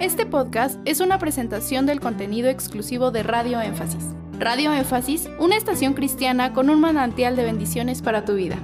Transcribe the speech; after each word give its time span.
Este 0.00 0.26
podcast 0.26 0.80
es 0.84 1.00
una 1.00 1.18
presentación 1.20 1.86
del 1.86 2.00
contenido 2.00 2.48
exclusivo 2.48 3.12
de 3.12 3.22
Radio 3.22 3.60
Énfasis. 3.60 4.04
Radio 4.40 4.72
Énfasis, 4.72 5.30
una 5.38 5.56
estación 5.56 5.94
cristiana 5.94 6.52
con 6.52 6.68
un 6.68 6.80
manantial 6.80 7.36
de 7.36 7.44
bendiciones 7.44 8.02
para 8.02 8.24
tu 8.24 8.34
vida. 8.34 8.56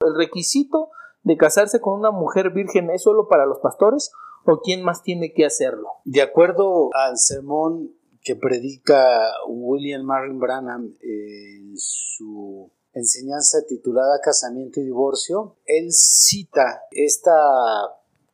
¿El 0.00 0.14
requisito 0.16 0.90
de 1.24 1.36
casarse 1.36 1.80
con 1.80 1.98
una 1.98 2.12
mujer 2.12 2.50
virgen 2.50 2.88
es 2.90 3.02
solo 3.02 3.26
para 3.26 3.46
los 3.46 3.58
pastores 3.58 4.12
o 4.44 4.60
quién 4.60 4.84
más 4.84 5.02
tiene 5.02 5.32
que 5.32 5.44
hacerlo? 5.44 5.88
De 6.04 6.22
acuerdo 6.22 6.90
al 6.94 7.18
sermón 7.18 7.90
que 8.22 8.36
predica 8.36 9.18
William 9.48 10.04
Marvin 10.04 10.38
Branham 10.38 10.94
en 11.00 11.72
su 11.76 12.70
enseñanza 12.94 13.64
titulada 13.66 14.20
Casamiento 14.22 14.80
y 14.80 14.84
Divorcio, 14.84 15.56
él 15.66 15.92
cita 15.92 16.82
esta 16.92 17.32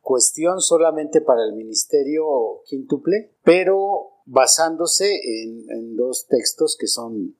cuestión 0.01 0.61
solamente 0.61 1.21
para 1.21 1.43
el 1.43 1.53
ministerio 1.53 2.61
quíntuple, 2.65 3.33
pero 3.43 4.21
basándose 4.25 5.09
en, 5.43 5.95
dos 5.95 6.27
textos 6.27 6.77
que 6.79 6.87
son 6.87 7.35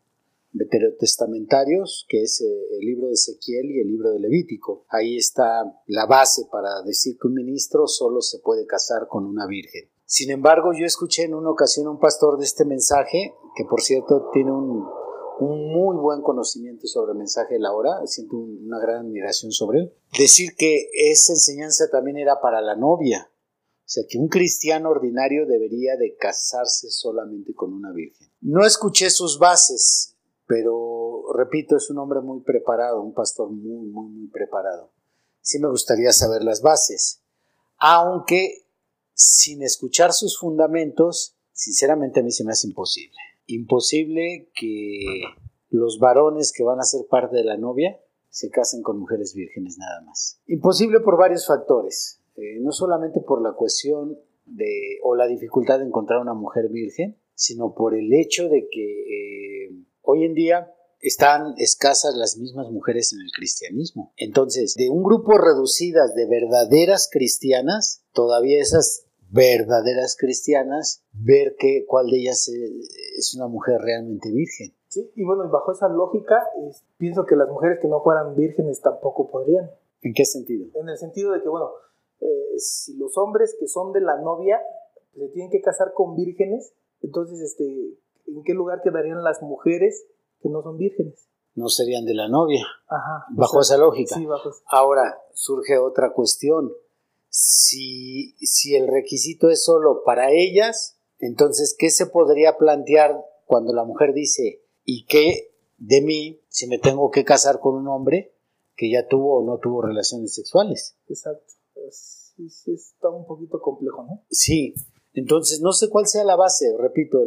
veterotestamentarios, 0.53 2.05
que 2.09 2.23
es 2.23 2.41
eh, 2.41 2.75
el 2.79 2.85
libro 2.85 3.07
de 3.07 3.13
Ezequiel 3.13 3.71
y 3.71 3.79
el 3.79 3.87
libro 3.87 4.11
de 4.11 4.19
Levítico. 4.19 4.85
Ahí 4.89 5.17
está 5.17 5.63
la 5.87 6.05
base 6.05 6.47
para 6.51 6.81
decir 6.83 7.17
que 7.19 7.27
un 7.27 7.35
ministro 7.35 7.87
solo 7.87 8.21
se 8.21 8.39
puede 8.39 8.65
casar 8.65 9.07
con 9.07 9.25
una 9.25 9.47
virgen. 9.47 9.89
Sin 10.05 10.29
embargo, 10.29 10.71
yo 10.77 10.85
escuché 10.85 11.23
en 11.23 11.33
una 11.33 11.51
ocasión 11.51 11.87
a 11.87 11.91
un 11.91 11.99
pastor 11.99 12.37
de 12.37 12.43
este 12.43 12.65
mensaje, 12.65 13.33
que 13.55 13.63
por 13.63 13.81
cierto 13.81 14.29
tiene 14.33 14.51
un, 14.51 14.85
un 15.45 15.71
muy 15.71 15.97
buen 15.97 16.21
conocimiento 16.21 16.87
sobre 16.87 17.13
el 17.13 17.17
mensaje 17.17 17.55
de 17.55 17.59
la 17.59 17.73
hora, 17.73 18.05
siento 18.05 18.37
una 18.37 18.79
gran 18.79 19.05
admiración 19.05 19.51
sobre 19.51 19.79
él, 19.79 19.93
decir 20.17 20.55
que 20.55 20.89
esa 20.93 21.33
enseñanza 21.33 21.89
también 21.89 22.17
era 22.17 22.39
para 22.41 22.61
la 22.61 22.75
novia, 22.75 23.29
o 23.31 23.89
sea 23.93 24.03
que 24.07 24.17
un 24.17 24.27
cristiano 24.27 24.89
ordinario 24.89 25.45
debería 25.45 25.97
de 25.97 26.15
casarse 26.15 26.89
solamente 26.91 27.53
con 27.53 27.73
una 27.73 27.91
virgen. 27.91 28.29
No 28.41 28.65
escuché 28.65 29.09
sus 29.09 29.39
bases, 29.39 30.15
pero 30.45 31.23
repito, 31.35 31.75
es 31.75 31.89
un 31.89 31.97
hombre 31.97 32.21
muy 32.21 32.41
preparado, 32.41 33.01
un 33.01 33.13
pastor 33.13 33.49
muy, 33.49 33.87
muy, 33.87 34.09
muy 34.09 34.27
preparado. 34.27 34.91
Sí 35.41 35.59
me 35.59 35.69
gustaría 35.69 36.13
saber 36.13 36.43
las 36.43 36.61
bases, 36.61 37.21
aunque 37.77 38.67
sin 39.13 39.63
escuchar 39.63 40.13
sus 40.13 40.37
fundamentos, 40.37 41.35
sinceramente 41.51 42.19
a 42.19 42.23
mí 42.23 42.31
se 42.31 42.43
me 42.43 42.51
hace 42.51 42.67
imposible 42.67 43.17
imposible 43.51 44.49
que 44.53 45.23
los 45.69 45.99
varones 45.99 46.51
que 46.55 46.63
van 46.63 46.79
a 46.79 46.83
ser 46.83 47.01
parte 47.09 47.37
de 47.37 47.43
la 47.43 47.57
novia 47.57 47.99
se 48.29 48.49
casen 48.49 48.81
con 48.81 48.99
mujeres 48.99 49.33
vírgenes 49.33 49.77
nada 49.77 50.01
más. 50.01 50.39
Imposible 50.47 50.99
por 51.01 51.17
varios 51.17 51.45
factores, 51.47 52.21
eh, 52.35 52.59
no 52.61 52.71
solamente 52.71 53.19
por 53.21 53.41
la 53.41 53.53
cuestión 53.53 54.17
de 54.45 54.99
o 55.03 55.15
la 55.15 55.27
dificultad 55.27 55.79
de 55.79 55.85
encontrar 55.85 56.21
una 56.21 56.33
mujer 56.33 56.69
virgen, 56.69 57.17
sino 57.35 57.73
por 57.73 57.95
el 57.95 58.13
hecho 58.13 58.49
de 58.49 58.67
que 58.69 59.65
eh, 59.65 59.85
hoy 60.01 60.25
en 60.25 60.33
día 60.33 60.73
están 61.01 61.55
escasas 61.57 62.15
las 62.15 62.37
mismas 62.37 62.69
mujeres 62.69 63.11
en 63.13 63.21
el 63.21 63.31
cristianismo. 63.31 64.13
Entonces, 64.17 64.75
de 64.75 64.89
un 64.89 65.03
grupo 65.03 65.37
reducidas 65.37 66.13
de 66.15 66.27
verdaderas 66.27 67.09
cristianas, 67.11 68.03
todavía 68.13 68.61
esas 68.61 69.07
verdaderas 69.31 70.17
cristianas, 70.19 71.03
ver 71.13 71.55
que 71.57 71.85
cuál 71.87 72.07
de 72.07 72.17
ellas 72.17 72.47
es 73.17 73.33
una 73.35 73.47
mujer 73.47 73.79
realmente 73.79 74.31
virgen. 74.31 74.75
Sí, 74.89 75.09
y 75.15 75.23
bueno, 75.23 75.49
bajo 75.49 75.71
esa 75.71 75.87
lógica, 75.87 76.43
pienso 76.97 77.25
que 77.25 77.37
las 77.37 77.47
mujeres 77.49 77.79
que 77.81 77.87
no 77.87 78.01
fueran 78.03 78.35
vírgenes 78.35 78.81
tampoco 78.81 79.31
podrían. 79.31 79.71
¿En 80.01 80.13
qué 80.13 80.25
sentido? 80.25 80.67
En 80.75 80.89
el 80.89 80.97
sentido 80.97 81.31
de 81.31 81.41
que, 81.41 81.47
bueno, 81.47 81.71
eh, 82.19 82.57
si 82.57 82.97
los 82.97 83.17
hombres 83.17 83.55
que 83.57 83.67
son 83.67 83.93
de 83.93 84.01
la 84.01 84.19
novia 84.19 84.59
se 85.13 85.29
tienen 85.29 85.49
que 85.49 85.61
casar 85.61 85.93
con 85.93 86.15
vírgenes, 86.15 86.73
entonces, 87.01 87.39
este, 87.39 87.63
¿en 88.27 88.43
qué 88.43 88.53
lugar 88.53 88.81
quedarían 88.83 89.23
las 89.23 89.41
mujeres 89.41 90.05
que 90.41 90.49
no 90.49 90.61
son 90.61 90.77
vírgenes? 90.77 91.29
No 91.55 91.67
serían 91.69 92.05
de 92.05 92.13
la 92.13 92.27
novia. 92.27 92.65
Ajá. 92.87 93.25
Bajo 93.31 93.61
esa 93.61 93.77
lógica. 93.77 94.15
Sí, 94.15 94.25
bajo 94.25 94.51
Ahora 94.67 95.19
surge 95.33 95.77
otra 95.77 96.13
cuestión 96.13 96.71
si, 97.31 98.35
si 98.45 98.75
el 98.75 98.89
requisito 98.89 99.49
es 99.49 99.63
solo 99.63 100.03
para 100.05 100.31
ellas, 100.31 100.97
entonces, 101.17 101.75
¿qué 101.79 101.89
se 101.89 102.07
podría 102.07 102.57
plantear 102.57 103.25
cuando 103.45 103.73
la 103.73 103.85
mujer 103.85 104.13
dice, 104.13 104.63
¿y 104.83 105.05
qué 105.05 105.53
de 105.77 106.01
mí 106.01 106.41
si 106.49 106.67
me 106.67 106.77
tengo 106.77 107.09
que 107.09 107.23
casar 107.23 107.59
con 107.59 107.75
un 107.75 107.87
hombre 107.87 108.35
que 108.75 108.91
ya 108.91 109.07
tuvo 109.07 109.39
o 109.39 109.45
no 109.45 109.59
tuvo 109.59 109.81
relaciones 109.81 110.35
sexuales? 110.35 110.97
Exacto. 111.07 111.53
Sí, 111.89 112.49
sí, 112.49 112.73
está 112.73 113.09
un 113.09 113.25
poquito 113.25 113.61
complejo, 113.61 114.03
¿no? 114.03 114.25
Sí. 114.29 114.73
Entonces, 115.13 115.61
no 115.61 115.71
sé 115.71 115.89
cuál 115.89 116.07
sea 116.07 116.23
la 116.23 116.35
base, 116.35 116.65
repito, 116.77 117.19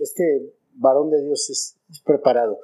este 0.00 0.54
varón 0.74 1.10
de 1.10 1.22
Dios 1.22 1.50
es, 1.50 1.76
preparado. 2.04 2.58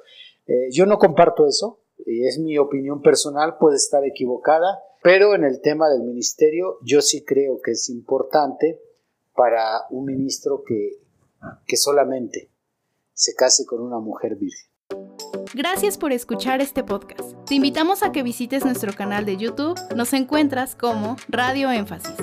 Eh, 0.47 0.69
yo 0.71 0.85
no 0.85 0.97
comparto 0.97 1.45
eso, 1.45 1.81
y 2.07 2.25
es 2.25 2.39
mi 2.39 2.57
opinión 2.57 3.01
personal, 3.01 3.57
puede 3.59 3.75
estar 3.75 4.03
equivocada, 4.05 4.79
pero 5.03 5.35
en 5.35 5.43
el 5.43 5.61
tema 5.61 5.89
del 5.89 6.03
ministerio 6.03 6.77
yo 6.81 7.01
sí 7.01 7.23
creo 7.23 7.59
que 7.61 7.71
es 7.71 7.89
importante 7.89 8.81
para 9.35 9.81
un 9.89 10.05
ministro 10.05 10.63
que, 10.65 10.99
que 11.65 11.77
solamente 11.77 12.49
se 13.13 13.35
case 13.35 13.65
con 13.65 13.81
una 13.81 13.99
mujer 13.99 14.35
virgen. 14.35 14.67
Gracias 15.53 15.97
por 15.97 16.11
escuchar 16.11 16.61
este 16.61 16.83
podcast. 16.83 17.33
Te 17.45 17.55
invitamos 17.55 18.03
a 18.03 18.11
que 18.11 18.23
visites 18.23 18.63
nuestro 18.63 18.93
canal 18.93 19.25
de 19.25 19.37
YouTube. 19.37 19.77
Nos 19.95 20.13
encuentras 20.13 20.75
como 20.75 21.17
Radio 21.29 21.71
Énfasis. 21.71 22.15